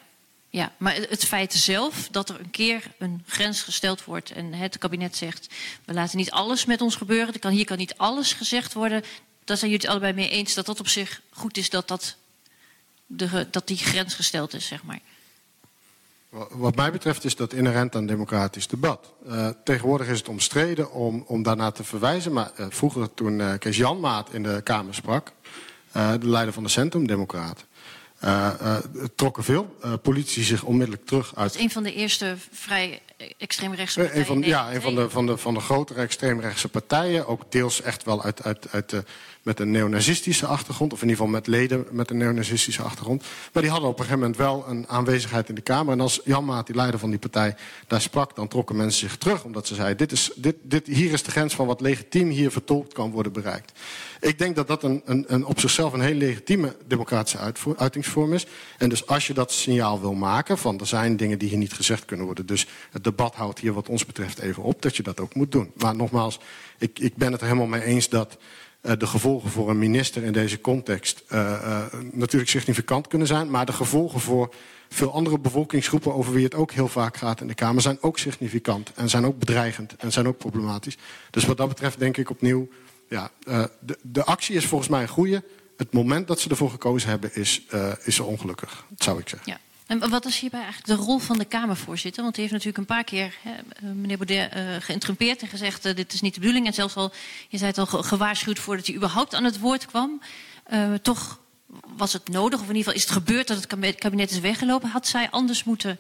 [0.52, 4.78] Ja, maar het feit zelf dat er een keer een grens gesteld wordt en het
[4.78, 5.48] kabinet zegt:
[5.86, 9.04] we laten niet alles met ons gebeuren, er kan, hier kan niet alles gezegd worden.
[9.44, 12.16] Daar zijn jullie het allebei mee eens dat dat op zich goed is dat, dat,
[13.06, 15.00] de, dat die grens gesteld is, zeg maar.
[16.50, 19.14] Wat mij betreft is dat inherent aan democratisch debat.
[19.28, 22.34] Uh, tegenwoordig is het omstreden om, om daarna te verwijzen.
[22.34, 25.32] Maar uh, vroeger, toen uh, Kees Janmaat in de Kamer sprak,
[25.92, 27.66] de leider van de Centrum Democraten,
[28.24, 28.78] uh, uh,
[29.16, 31.60] trokken veel uh, politici zich onmiddellijk terug uit.
[31.60, 33.02] Een van de eerste vrij
[33.38, 34.20] extreemrechtse partijen.
[34.20, 37.28] Een van, ja, een van de, van, de, van de grotere extreemrechtse partijen.
[37.28, 39.04] Ook deels echt wel uit, uit, uit de
[39.44, 43.24] met een neonazistische achtergrond, of in ieder geval met leden met een neonazistische achtergrond.
[43.54, 45.94] Maar die hadden op een gegeven moment wel een aanwezigheid in de Kamer.
[45.94, 47.56] En als Jan Maat, die leider van die partij,
[47.88, 49.44] daar sprak, dan trokken mensen zich terug.
[49.44, 52.52] Omdat ze zeiden, dit is, dit, dit, hier is de grens van wat legitiem hier
[52.52, 53.72] vertolkt kan worden bereikt.
[54.20, 58.46] Ik denk dat dat een, een, een op zichzelf een heel legitieme democratische uitingsvorm is.
[58.78, 61.74] En dus als je dat signaal wil maken van er zijn dingen die hier niet
[61.74, 62.46] gezegd kunnen worden.
[62.46, 65.52] Dus het debat houdt hier wat ons betreft even op dat je dat ook moet
[65.52, 65.72] doen.
[65.76, 66.40] Maar nogmaals,
[66.78, 68.38] ik, ik ben het er helemaal mee eens dat
[68.82, 73.50] de gevolgen voor een minister in deze context uh, uh, natuurlijk significant kunnen zijn.
[73.50, 74.54] Maar de gevolgen voor
[74.90, 78.18] veel andere bevolkingsgroepen over wie het ook heel vaak gaat in de Kamer zijn ook
[78.18, 78.92] significant.
[78.96, 80.98] En zijn ook bedreigend en zijn ook problematisch.
[81.30, 82.70] Dus wat dat betreft denk ik opnieuw,
[83.10, 83.32] ja,
[83.80, 85.44] de, de actie is volgens mij een goede.
[85.78, 87.66] Het moment dat ze ervoor gekozen hebben is,
[88.04, 89.52] is ongelukkig, zou ik zeggen.
[89.52, 89.69] Ja.
[89.98, 92.22] Wat is hierbij eigenlijk de rol van de Kamervoorzitter?
[92.24, 95.86] Want die heeft natuurlijk een paar keer, hè, eh, meneer Baudet, uh, geïntrumpeerd en gezegd:
[95.86, 96.66] uh, dit is niet de bedoeling.
[96.66, 97.14] En zelfs al,
[97.48, 100.22] je zei het al, gewaarschuwd voordat hij überhaupt aan het woord kwam.
[101.02, 101.40] Toch
[101.98, 104.90] was het nodig, of in ieder geval is het gebeurd dat het kabinet is weggelopen.
[104.90, 105.98] Had zij anders moeten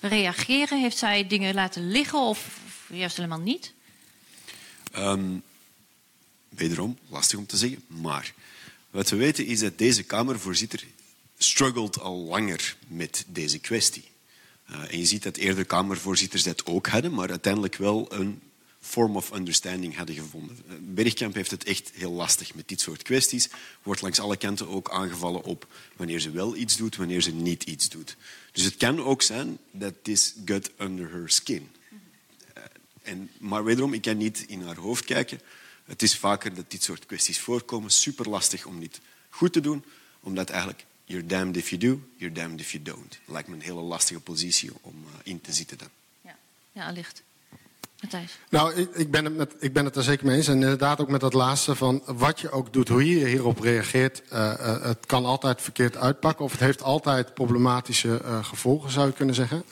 [0.00, 0.80] reageren?
[0.80, 3.72] Heeft zij dingen laten liggen of juist helemaal niet?
[4.96, 5.42] Um,
[6.48, 7.84] wederom, lastig om te zeggen.
[7.86, 8.32] Maar
[8.90, 10.84] wat we weten is dat deze Kamervoorzitter
[11.38, 14.04] struggelt al langer met deze kwestie.
[14.70, 18.40] Uh, en je ziet dat eerder Kamervoorzitters dat ook hadden, maar uiteindelijk wel een
[18.84, 20.56] form of understanding hadden gevonden.
[20.68, 23.48] Eh, Bergkamp heeft het echt heel lastig met dit soort kwesties.
[23.82, 25.66] Wordt langs alle kanten ook aangevallen op
[25.96, 28.16] wanneer ze wel iets doet, wanneer ze niet iets doet.
[28.52, 31.70] Dus het kan ook zijn dat this got under her skin.
[32.56, 32.62] Uh,
[33.02, 35.40] en, maar wederom, ik kan niet in haar hoofd kijken.
[35.84, 37.90] Het is vaker dat dit soort kwesties voorkomen.
[37.90, 39.84] Super lastig om dit goed te doen,
[40.20, 43.18] omdat eigenlijk you're damned if you do, you're damned if you don't.
[43.24, 45.88] Lijkt me een hele lastige positie om uh, in te zitten dan.
[46.20, 46.36] Ja,
[46.72, 47.22] ja allicht.
[48.00, 48.38] Matthijs?
[48.48, 50.48] Nou, ik, ik, ben het met, ik ben het er zeker mee eens.
[50.48, 54.22] En inderdaad ook met dat laatste van wat je ook doet, hoe je hierop reageert.
[54.32, 59.06] Uh, uh, het kan altijd verkeerd uitpakken of het heeft altijd problematische uh, gevolgen, zou
[59.06, 59.64] je kunnen zeggen.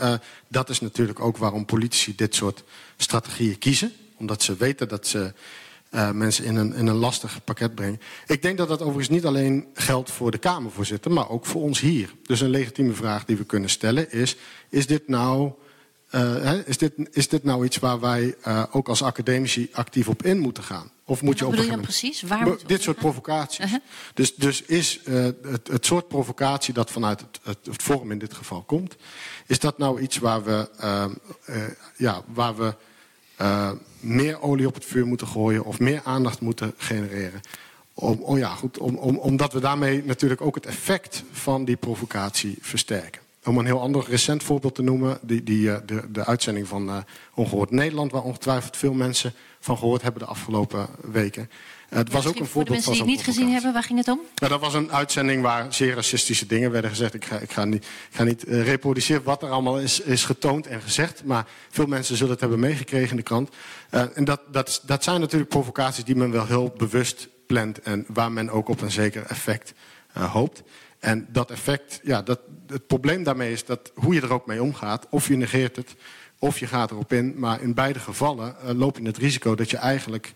[0.48, 2.64] dat is natuurlijk ook waarom politici dit soort
[2.96, 3.92] strategieën kiezen.
[4.16, 5.32] Omdat ze weten dat ze
[5.94, 8.00] uh, mensen in een, in een lastig pakket brengen.
[8.26, 11.81] Ik denk dat dat overigens niet alleen geldt voor de Kamervoorzitter, maar ook voor ons
[11.81, 12.14] hier.
[12.22, 14.37] Dus een legitieme vraag die we kunnen stellen is:
[14.68, 15.52] is dit nou,
[16.11, 20.22] uh, is dit, is dit nou iets waar wij uh, ook als academici actief op
[20.22, 20.90] in moeten gaan?
[21.05, 22.22] Of moet je op een precies?
[22.22, 23.70] Waar dit soort provocaties.
[23.70, 23.81] -huh.
[24.14, 28.35] Dus, dus is het, het soort provocatie dat vanuit het, het, het Forum in dit
[28.35, 28.96] geval komt,
[29.46, 30.68] is dat nou iets waar we,
[31.96, 32.74] ja, waar we
[33.42, 37.40] uh, meer olie op het vuur moeten gooien of meer aandacht moeten genereren.
[37.94, 41.76] Om, oh ja, goed, om, om, omdat we daarmee natuurlijk ook het effect van die
[41.76, 43.20] provocatie versterken.
[43.44, 46.88] Om een heel ander recent voorbeeld te noemen, die, die, uh, de, de uitzending van
[46.88, 46.96] uh,
[47.35, 51.50] Ongehoord Nederland, waar ongetwijfeld veel mensen van gehoord hebben de afgelopen weken.
[51.94, 54.09] Het was ook een voorbeeld de mensen die het niet gezien hebben, waar ging het
[54.09, 54.20] om?
[54.35, 57.14] Nou, dat was een uitzending waar zeer racistische dingen werden gezegd.
[57.14, 60.24] Ik ga, ik ga niet, ik ga niet uh, reproduceren wat er allemaal is, is
[60.24, 61.24] getoond en gezegd.
[61.24, 63.50] Maar veel mensen zullen het hebben meegekregen in de krant.
[63.90, 67.81] Uh, en dat, dat, dat zijn natuurlijk provocaties die men wel heel bewust plant.
[67.81, 69.74] En waar men ook op een zeker effect
[70.16, 70.62] uh, hoopt.
[70.98, 74.62] En dat effect, ja, dat, het probleem daarmee is dat hoe je er ook mee
[74.62, 75.07] omgaat.
[75.11, 75.94] Of je negeert het,
[76.38, 77.35] of je gaat erop in.
[77.37, 80.33] Maar in beide gevallen loop je het risico dat je eigenlijk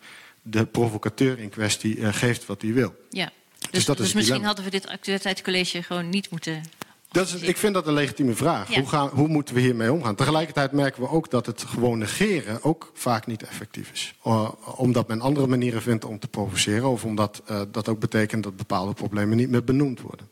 [0.49, 2.95] de provocateur in kwestie uh, geeft wat hij wil.
[3.09, 6.63] Ja, dus, dus, dat dus is misschien hadden we dit actualiteitscollege gewoon niet moeten.
[7.11, 8.69] Dat is, ik vind dat een legitieme vraag.
[8.69, 8.79] Ja.
[8.79, 10.15] Hoe, gaan, hoe, moeten we hiermee omgaan?
[10.15, 14.13] Tegelijkertijd merken we ook dat het gewoon negeren ook vaak niet effectief is.
[14.25, 18.43] Uh, omdat men andere manieren vindt om te provoceren, of omdat uh, dat ook betekent
[18.43, 20.29] dat bepaalde problemen niet meer benoemd worden.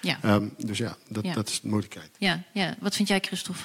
[0.00, 0.18] Ja.
[0.24, 2.10] Um, dus ja dat, ja, dat is de moeilijkheid.
[2.18, 2.76] Ja, ja.
[2.80, 3.62] Wat vind jij, Christophe?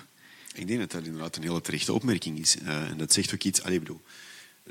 [0.53, 2.57] Ik denk dat dat inderdaad een hele terechte opmerking is.
[2.59, 3.63] en dat zegt ook iets.
[3.63, 4.01] Allee, bedoel,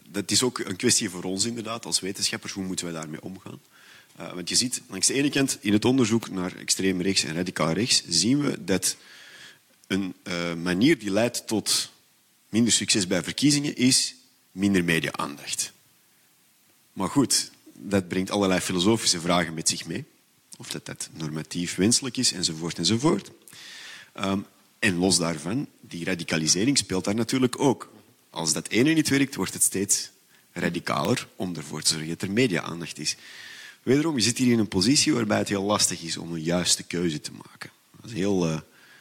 [0.09, 2.53] dat is ook een kwestie voor ons inderdaad, als wetenschappers.
[2.53, 3.61] Hoe moeten we daarmee omgaan?
[4.21, 7.35] Uh, want je ziet langs de ene kant in het onderzoek naar extreem rechts en
[7.35, 8.97] radicaal rechts, zien we dat
[9.87, 11.91] een uh, manier die leidt tot
[12.49, 14.15] minder succes bij verkiezingen is
[14.53, 15.73] minder media-aandacht.
[16.93, 20.05] Maar goed, dat brengt allerlei filosofische vragen met zich mee.
[20.57, 23.31] Of dat dat normatief wenselijk is, enzovoort, enzovoort.
[24.21, 24.47] Um,
[24.79, 27.93] en los daarvan, die radicalisering speelt daar natuurlijk ook.
[28.31, 30.11] Als dat ene niet werkt, wordt het steeds
[30.53, 33.17] radicaler om ervoor te zorgen dat er media-aandacht is.
[33.83, 36.83] Wederom, je zit hier in een positie waarbij het heel lastig is om een juiste
[36.83, 37.71] keuze te maken.
[37.97, 38.53] Dat is een heel, uh,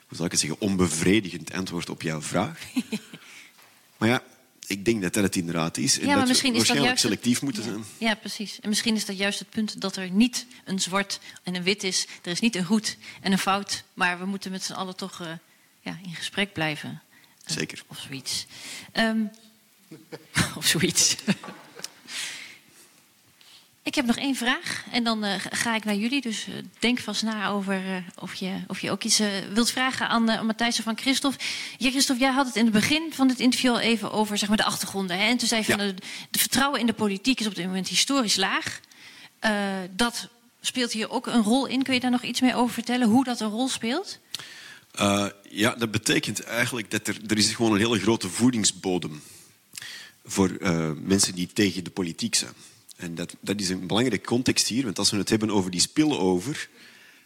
[0.08, 2.60] hoe zal ik het zeggen, onbevredigend antwoord op jouw vraag.
[3.98, 4.24] maar ja,
[4.68, 6.00] ik denk dat dat het inderdaad is.
[6.00, 7.70] En ja, dat misschien we is dat juist selectief moeten ja.
[7.70, 7.84] zijn.
[7.98, 8.60] Ja, precies.
[8.60, 11.84] En misschien is dat juist het punt dat er niet een zwart en een wit
[11.84, 12.08] is.
[12.22, 13.84] Er is niet een goed en een fout.
[13.94, 15.28] Maar we moeten met z'n allen toch uh,
[15.82, 17.02] ja, in gesprek blijven.
[17.48, 17.84] Zeker.
[17.88, 18.46] Of zoiets.
[18.94, 19.32] Um,
[20.58, 21.16] of zoiets.
[23.84, 26.22] ik heb nog één vraag en dan uh, ga ik naar jullie.
[26.22, 29.22] Dus uh, denk vast na over uh, of, je, of je ook iets
[29.54, 31.44] wilt vragen aan, Matthijs of van Christophe.
[31.78, 34.48] Ja, Christophe, jij had het in het begin van het interview al even over zeg
[34.48, 35.18] maar, de achtergronden.
[35.18, 35.26] Hè?
[35.26, 35.94] En toen zei je van de,
[36.30, 38.80] de, vertrouwen in de politiek is op dit moment historisch laag.
[39.92, 40.30] dat
[40.62, 41.84] speelt hier ook een rol in.
[41.84, 43.08] Kun je daar nog iets meer over vertellen?
[43.08, 44.20] Hoe dat een rol speelt?
[45.00, 49.22] Uh, ja, dat betekent eigenlijk dat er, er is gewoon een hele grote voedingsbodem
[50.26, 52.54] voor uh, mensen die tegen de politiek zijn.
[52.96, 55.80] En dat, dat is een belangrijke context hier, want als we het hebben over die
[55.80, 56.70] spillover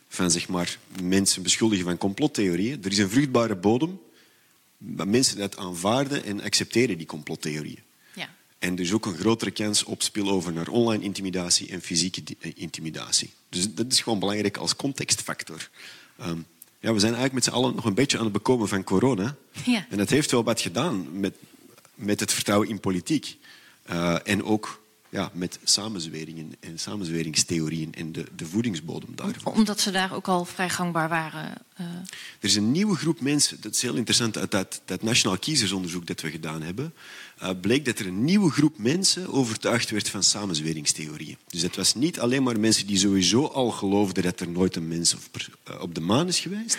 [0.07, 3.99] van zeg maar, mensen beschuldigen van complottheorieën, er is een vruchtbare bodem
[4.77, 7.83] waar mensen dat aanvaarden en accepteren, die complottheorieën.
[8.13, 8.35] Ja.
[8.59, 12.23] En is ook een grotere kans op spillover naar online intimidatie en fysieke
[12.55, 13.29] intimidatie.
[13.49, 15.69] Dus dat is gewoon belangrijk als contextfactor.
[16.21, 16.45] Um,
[16.81, 19.35] ja, we zijn eigenlijk met z'n allen nog een beetje aan het bekomen van corona.
[19.65, 19.85] Ja.
[19.89, 21.35] En dat heeft wel wat gedaan met,
[21.95, 23.37] met het vertrouwen in politiek.
[23.91, 24.80] Uh, en ook
[25.11, 29.53] ja, met samenzweringen en samenzweringstheorieën en de, de voedingsbodem daarvan.
[29.53, 31.53] Omdat ze daar ook al vrij gangbaar waren?
[31.79, 31.85] Uh...
[32.39, 36.07] Er is een nieuwe groep mensen, dat is heel interessant, uit dat, dat nationaal kiezersonderzoek
[36.07, 36.93] dat we gedaan hebben,
[37.43, 41.37] uh, bleek dat er een nieuwe groep mensen overtuigd werd van samenzweringstheorieën.
[41.47, 44.87] Dus het was niet alleen maar mensen die sowieso al geloofden dat er nooit een
[44.87, 45.21] mens op,
[45.69, 46.77] uh, op de maan is geweest,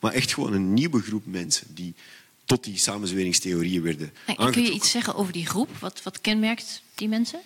[0.00, 1.94] maar echt gewoon een nieuwe groep mensen die
[2.44, 5.68] tot die samenzweringstheorieën werden en, Kun je iets zeggen over die groep?
[5.78, 7.40] Wat, wat kenmerkt die mensen?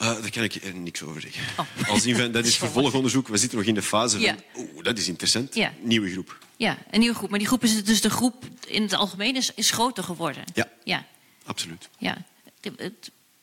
[0.00, 1.42] Uh, daar kan ik er niks over zeggen.
[1.56, 1.88] Oh.
[1.88, 3.28] Als in, dat is vervolgonderzoek.
[3.28, 4.36] We zitten nog in de fase van...
[4.56, 5.54] Oeh, dat is interessant.
[5.54, 5.72] Ja.
[5.80, 6.38] Nieuwe groep.
[6.56, 7.30] Ja, een nieuwe groep.
[7.30, 10.44] Maar die groep is dus de groep in het algemeen is, is groter geworden.
[10.54, 11.06] Ja, ja.
[11.44, 11.88] absoluut.
[11.98, 12.24] Ja.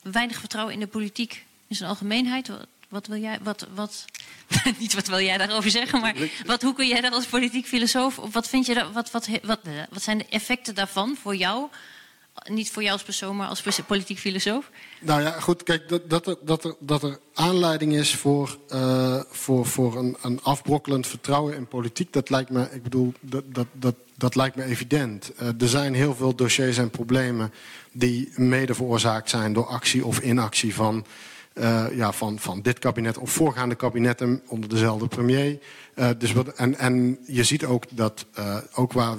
[0.02, 2.48] Weinig vertrouwen in de politiek in zijn algemeenheid.
[2.48, 3.40] Wat, wat wil jij...
[3.42, 4.06] Wat, wat,
[4.80, 8.16] niet wat wil jij daarover zeggen, maar wat, hoe kun jij daar als politiek filosoof...
[8.16, 9.60] Wat, vind je, wat, wat, wat,
[9.90, 11.70] wat zijn de effecten daarvan voor jou
[12.44, 14.70] niet voor jou als persoon, maar als politiek filosoof?
[15.00, 19.66] Nou ja, goed, kijk, dat, dat, er, dat, dat er aanleiding is voor, uh, voor,
[19.66, 23.96] voor een, een afbrokkelend vertrouwen in politiek, dat lijkt me, ik bedoel, dat, dat, dat,
[24.16, 25.32] dat lijkt me evident.
[25.42, 27.54] Uh, er zijn heel veel dossiers en problemen
[27.92, 31.06] die mede veroorzaakt zijn door actie of inactie van
[31.54, 35.60] uh, ja, van, van dit kabinet of voorgaande kabinetten onder dezelfde premier.
[35.96, 39.16] Uh, dus wat, en, en je ziet ook dat, uh, ook, waar,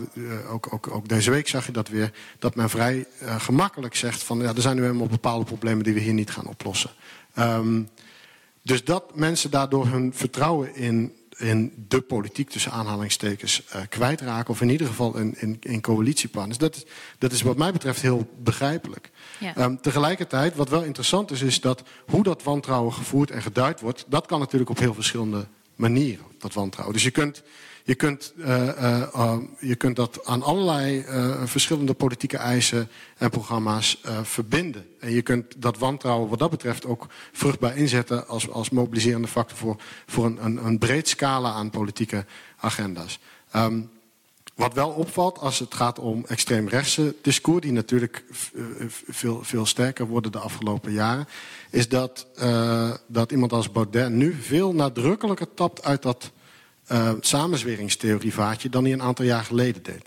[0.51, 3.07] ook, ook, ook deze week zag je dat weer, dat men vrij
[3.38, 6.47] gemakkelijk zegt van ja, er zijn nu helemaal bepaalde problemen die we hier niet gaan
[6.47, 6.90] oplossen.
[7.38, 7.88] Um,
[8.62, 14.51] dus dat mensen daardoor hun vertrouwen in in de politiek tussen aanhalingstekens uh, kwijtraken.
[14.51, 16.59] Of in ieder geval in, in, in coalitiepartners.
[16.59, 16.85] Dat, is,
[17.18, 19.11] dat is wat mij betreft heel begrijpelijk.
[19.40, 19.57] Ja.
[19.57, 24.05] Um, tegelijkertijd, wat wel interessant is, is dat hoe dat wantrouwen gevoerd en geduid wordt,
[24.09, 25.47] dat kan natuurlijk op heel verschillende
[25.83, 26.95] manieren, dat wantrouwen.
[26.95, 27.42] Dus je kunt
[27.85, 31.05] je kunt, uh, uh, je kunt dat aan allerlei
[31.45, 34.87] verschillende politieke eisen en programma's verbinden.
[35.01, 39.57] En je kunt dat wantrouwen wat dat betreft ook vruchtbaar inzetten als, als mobiliserende factor
[39.59, 42.25] voor, voor een, een, een breed scala aan politieke
[42.57, 43.18] agenda's.
[43.57, 43.90] Um,
[44.55, 48.25] wat wel opvalt als het gaat om extreemrechtse discours, die natuurlijk
[49.09, 51.27] veel, veel sterker worden de afgelopen jaren,
[51.71, 56.31] is dat, uh, dat iemand als Baudet nu veel nadrukkelijker tapt uit dat
[56.93, 57.12] uh,
[58.71, 60.03] dan hij een aantal jaar geleden deed.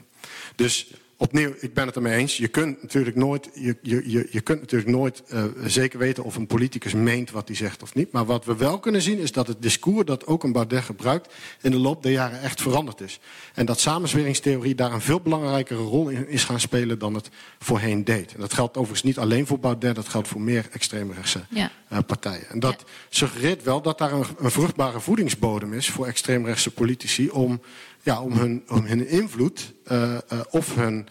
[0.55, 2.38] Dus opnieuw, ik ben het ermee eens.
[2.38, 6.47] Je kunt natuurlijk nooit, je, je, je kunt natuurlijk nooit uh, zeker weten of een
[6.47, 8.12] politicus meent wat hij zegt of niet.
[8.12, 11.34] Maar wat we wel kunnen zien is dat het discours dat ook een Baudet gebruikt
[11.62, 13.19] in de loop der jaren echt veranderd is.
[13.54, 18.04] En dat samenzweringstheorie daar een veel belangrijkere rol in is gaan spelen dan het voorheen
[18.04, 18.34] deed.
[18.34, 21.71] En dat geldt overigens niet alleen voor Baudet, dat geldt voor meer extreemrechtse ja.
[21.91, 22.49] uh, partijen.
[22.49, 22.86] En dat ja.
[23.10, 27.62] suggereert wel dat daar een, een vruchtbare voedingsbodem is voor extreemrechtse politici om
[28.05, 31.07] ja, om, hun, om hun invloed uh, uh, of hun,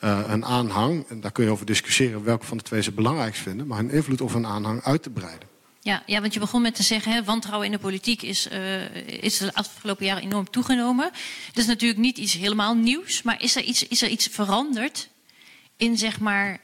[0.00, 3.34] uh, hun aanhang, en daar kun je over discussiëren welke van de twee ze belangrijk
[3.34, 5.48] vinden, maar hun invloed of hun aanhang uit te breiden.
[5.80, 8.94] Ja, ja, want je begon met te zeggen, hè, wantrouwen in de politiek is, uh,
[9.22, 11.10] is de afgelopen jaren enorm toegenomen.
[11.46, 15.08] Dat is natuurlijk niet iets helemaal nieuws, maar is er iets, is er iets veranderd
[15.76, 16.60] in zeg maar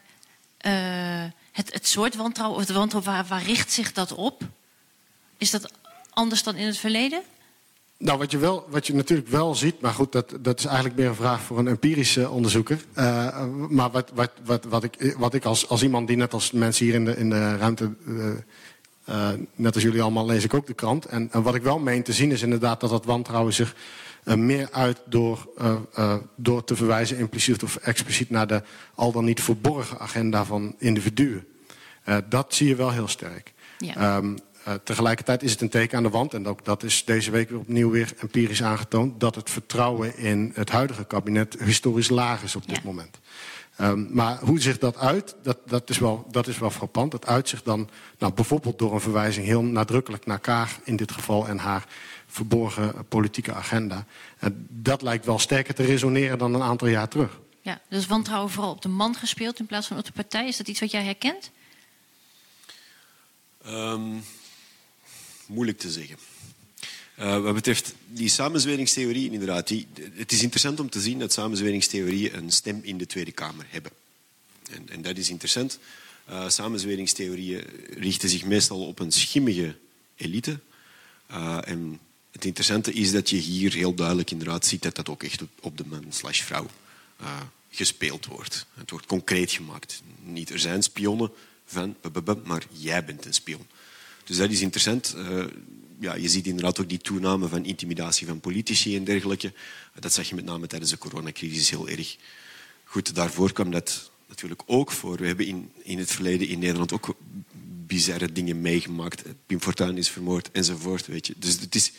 [1.52, 4.42] het, het soort wantrouwen, of het wantrouwen, waar, waar richt zich dat op?
[5.38, 5.72] Is dat
[6.10, 7.22] anders dan in het verleden?
[8.02, 10.96] Nou, wat je, wel, wat je natuurlijk wel ziet, maar goed, dat, dat is eigenlijk
[10.96, 12.84] meer een vraag voor een empirische onderzoeker.
[12.98, 16.50] Uh, maar wat, wat, wat, wat, ik, wat ik als, als iemand die net als
[16.52, 18.26] mensen hier in de, in de ruimte, uh,
[19.08, 21.04] uh, net als jullie allemaal, lees ik ook de krant.
[21.04, 23.74] En, en, wat ik wel meen te zien is inderdaad dat dat wantrouwen zich
[24.24, 25.48] meer uit door,
[26.36, 28.62] door te verwijzen impliciet of expliciet naar de
[28.94, 31.46] al dan niet verborgen agenda van individuen.
[32.28, 33.52] dat zie je wel heel sterk.
[33.78, 34.16] Ja.
[34.16, 37.30] Um, uh, tegelijkertijd is het een teken aan de wand, en ook dat is deze
[37.30, 42.42] week weer opnieuw weer empirisch aangetoond, dat het vertrouwen in het huidige kabinet historisch laag
[42.42, 42.82] is op dit ja.
[42.84, 43.18] moment.
[43.80, 47.10] Um, maar hoe zich dat uit, dat, dat, is wel, dat is wel frappant.
[47.10, 51.12] Dat uit zich dan nou, bijvoorbeeld door een verwijzing heel nadrukkelijk naar Kaag in dit
[51.12, 51.86] geval en haar
[52.26, 54.04] verborgen politieke agenda.
[54.38, 57.38] En dat lijkt wel sterker te resoneren dan een aantal jaar terug.
[57.60, 60.46] Ja, dus wantrouwen vooral op de man gespeeld in plaats van op de partij.
[60.46, 61.50] Is dat iets wat jij herkent?
[63.66, 64.22] Um,
[65.50, 66.16] moeilijk te zeggen.
[67.18, 72.36] Uh, wat betreft die samenzweringstheorieën, inderdaad, die, het is interessant om te zien dat samenzweringstheorieën
[72.36, 73.92] een stem in de Tweede Kamer hebben.
[74.70, 75.78] En, en dat is interessant.
[76.30, 77.64] Uh, samenzweringstheorieën
[77.98, 79.76] richten zich meestal op een schimmige
[80.16, 80.60] elite.
[81.30, 85.22] Uh, en het interessante is dat je hier heel duidelijk inderdaad ziet dat dat ook
[85.22, 86.66] echt op de man slash vrouw
[87.70, 88.66] gespeeld wordt.
[88.74, 90.02] Het wordt concreet gemaakt.
[90.22, 91.30] Niet er zijn spionnen
[91.64, 91.96] van,
[92.44, 93.66] maar jij bent een spion.
[94.24, 95.14] Dus dat is interessant.
[95.16, 95.44] Uh,
[95.98, 99.52] ja, je ziet inderdaad ook die toename van intimidatie van politici en dergelijke.
[100.00, 102.16] Dat zag je met name tijdens de coronacrisis heel erg.
[102.85, 105.16] Goed, daarvoor kwam dat natuurlijk ook voor.
[105.16, 107.16] We hebben in, in het verleden in Nederland ook
[107.87, 109.22] bizarre dingen meegemaakt.
[109.46, 111.06] Pim Fortuyn is vermoord enzovoort.
[111.06, 111.35] Weet je.
[111.37, 111.92] Dus het is,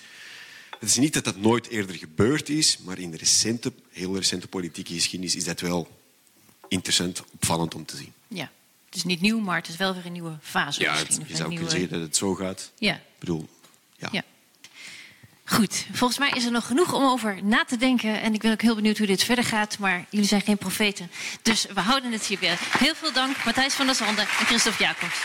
[0.79, 4.47] het is niet dat dat nooit eerder gebeurd is, maar in de recente, heel recente
[4.47, 5.99] politieke geschiedenis is dat wel
[6.67, 8.13] interessant, opvallend om te zien.
[8.27, 8.51] Ja,
[8.91, 10.81] het is niet nieuw, maar het is wel weer een nieuwe fase.
[10.81, 10.95] Ja,
[11.27, 12.71] je zou kunnen zeggen dat het zo gaat.
[12.77, 12.93] Ja.
[12.93, 13.49] Ik bedoel,
[13.97, 14.09] ja.
[14.11, 14.21] ja.
[15.45, 18.21] Goed, volgens mij is er nog genoeg om over na te denken.
[18.21, 19.77] En ik ben ook heel benieuwd hoe dit verder gaat.
[19.77, 21.11] Maar jullie zijn geen profeten.
[21.41, 22.57] Dus we houden het hierbij.
[22.77, 25.19] Heel veel dank, Matthijs van der Zanden en Christophe Jacobs.